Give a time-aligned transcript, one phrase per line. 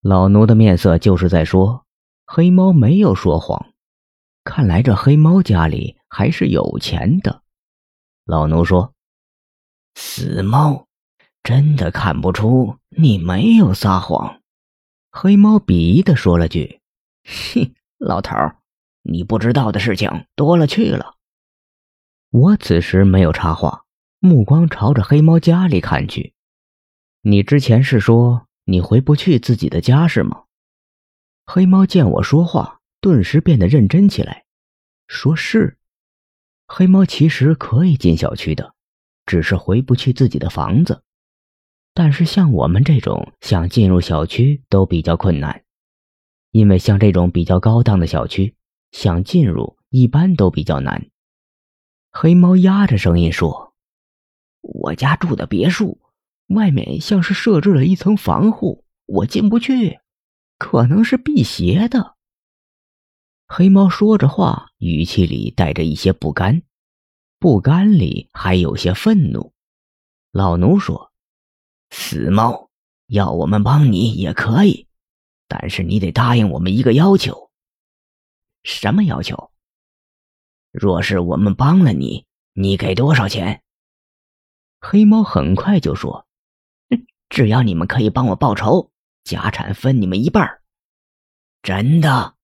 [0.00, 1.84] 老奴的面色就是在说，
[2.24, 3.72] 黑猫没有说谎。
[4.44, 7.42] 看来这黑猫家里还是有钱的。
[8.24, 8.94] 老奴说
[9.96, 10.86] ：“死猫，
[11.42, 14.40] 真的看不出你没有撒谎。”
[15.10, 16.80] 黑猫鄙夷的说了句
[17.24, 18.58] ：“哼，老头儿，
[19.02, 21.16] 你不知道的事情多了去了。”
[22.30, 23.84] 我此时没有插话，
[24.20, 26.34] 目光朝着黑猫家里看去。
[27.22, 30.44] 你之前是说你回不去自己的家是吗？
[31.46, 34.44] 黑猫见我说话，顿时变得认真起来，
[35.06, 35.78] 说是。
[36.66, 38.74] 黑猫其实可以进小区的，
[39.24, 41.02] 只是回不去自己的房子。
[41.94, 45.64] 但是像我们这种想进入小区都比较困难，
[46.50, 48.54] 因为像这种比较高档的小区，
[48.92, 51.08] 想进入一般都比较难。
[52.10, 53.72] 黑猫压着声音说
[54.60, 55.98] ：“我家住的别墅，
[56.48, 60.00] 外面像是设置了一层防护，我进不去，
[60.58, 62.16] 可能是辟邪的。”
[63.50, 66.62] 黑猫说着话，语气里带着一些不甘，
[67.38, 69.54] 不甘里还有些愤怒。
[70.32, 71.12] 老奴说
[71.88, 72.68] ：“死猫，
[73.06, 74.86] 要我们帮你也可以，
[75.48, 77.50] 但是你得答应我们一个要求。
[78.64, 79.50] ”“什么要求？”
[80.70, 83.62] 若是我们帮了你，你给多少钱？
[84.80, 86.26] 黑猫很快就说
[87.28, 88.90] ：“只要你们可以帮我报仇，
[89.24, 90.60] 家产分你们一半。”
[91.62, 92.34] 真的？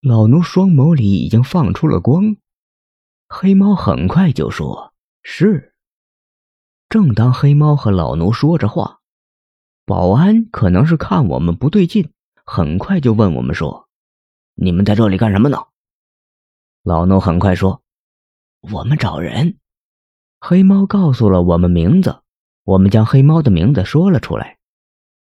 [0.00, 2.36] 老奴双眸里已经放出了光。
[3.28, 5.74] 黑猫很快就说：“是。”
[6.90, 9.00] 正当黑猫和老奴说着话，
[9.86, 12.12] 保安可能是看我们不对劲，
[12.44, 13.88] 很快就问我们说
[14.54, 15.58] ：“你们在这里干什么呢？”
[16.84, 17.82] 老奴很快说
[18.72, 19.58] ：“我们找人。”
[20.38, 22.22] 黑猫告诉了我们名字，
[22.64, 24.58] 我们将黑猫的名字说了出来。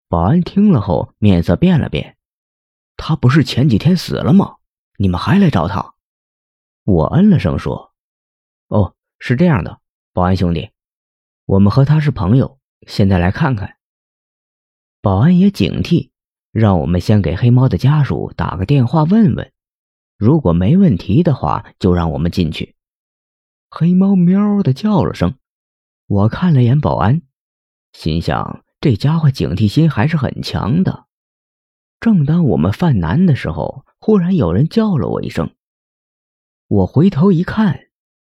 [0.08, 2.18] 保安听了后面色变了变
[2.98, 4.58] ：“他不是前几天死了吗？
[4.98, 5.94] 你们还来找他？”
[6.86, 7.94] 我嗯了声说
[8.68, 9.80] ：“哦，是这样的，
[10.14, 10.70] 保安兄弟，
[11.46, 13.78] 我们和他是朋友，现在来看看。”
[15.02, 16.12] 保安也警惕，
[16.52, 19.52] 让我们先给黑猫的家属打个电话问问。
[20.18, 22.76] 如果没问题的话，就让我们进去。
[23.70, 25.36] 黑猫喵的叫了声，
[26.06, 27.22] 我看了眼保安，
[27.94, 31.06] 心想这家伙警惕心还是很强的。
[32.00, 35.54] 正当我们犯难的时候，忽然有人叫了我一声。
[36.68, 37.90] 我回头一看，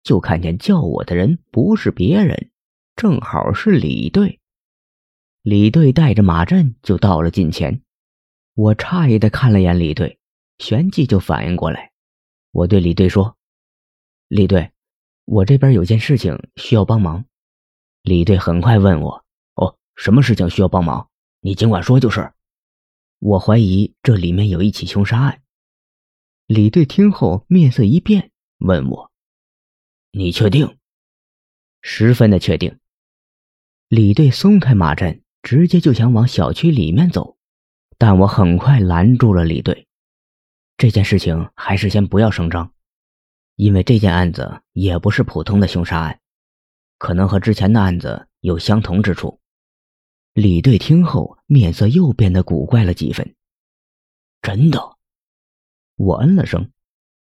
[0.03, 2.51] 就看见叫我的人不是别人，
[2.95, 4.39] 正好是李队。
[5.41, 7.81] 李队带着马震就到了近前，
[8.53, 10.19] 我诧异的看了眼李队。
[10.57, 11.91] 旋即就反应过来，
[12.51, 13.35] 我对李队说
[14.29, 14.71] ：“李队，
[15.25, 17.25] 我这边有件事情需要帮忙。”
[18.03, 19.25] 李队很快问我：“，
[19.95, 21.09] 什么事情需要帮忙？
[21.39, 22.31] 你尽管说就是。”
[23.19, 25.41] 我怀疑这里面有一起凶杀案。
[26.47, 29.11] 李队听后面色一变，问我
[30.11, 30.78] ：“你确定
[31.81, 32.78] ？”“十分的确定。”
[33.88, 37.38] 李队松开马阵，直接就想往小区里面走，
[37.97, 39.88] 但我很快拦住了李队。
[40.77, 42.73] 这件事情还是先不要声张，
[43.56, 46.19] 因为这件案子也不是普通的凶杀案，
[46.97, 49.39] 可能和之前的案子有相同之处。
[50.35, 53.38] 李队听后面色又变得古怪了几分。
[54.41, 54.97] 真的？
[55.96, 56.73] 我嗯了声。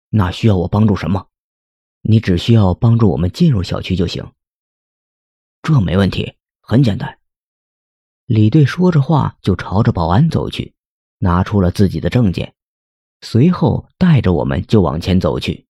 [0.09, 1.29] 那需要我帮助什么？
[2.01, 4.29] 你只需要帮助我们进入小区就行。
[5.61, 7.19] 这没问题，很简单。
[8.25, 10.75] 李队说着话就朝着保安走去，
[11.19, 12.53] 拿出了自己的证件。
[13.21, 15.65] 随后带着我们就往前走去，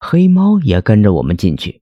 [0.00, 1.80] 黑猫也跟着我们进去。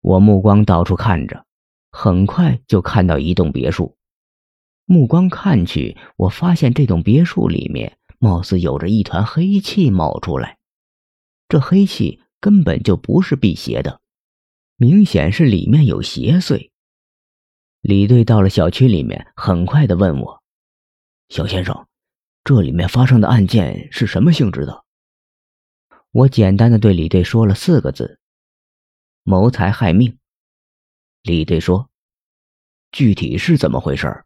[0.00, 1.46] 我目光到处看着，
[1.90, 3.96] 很快就看到一栋别墅。
[4.84, 10.58] 目光看去，我发现这栋别墅里面貌似有着一团黑气冒出来。
[11.48, 14.00] 这黑气根本就不是辟邪的，
[14.76, 16.70] 明显是里面有邪祟。
[17.80, 20.42] 李队到了小区里面，很快的问我
[21.28, 21.86] ：“小先生。”
[22.44, 24.84] 这里面发生的案件是什么性质的？
[26.10, 28.18] 我简单的对李队说了四个字：
[29.22, 30.16] 谋财害命。
[31.22, 31.90] 李队说
[32.92, 34.24] ：“具体是怎么回事？”